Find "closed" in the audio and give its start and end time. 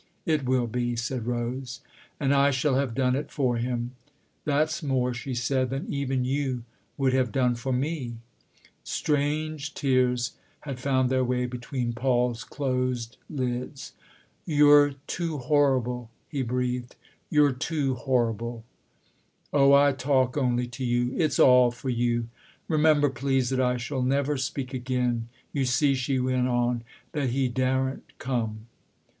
12.43-13.17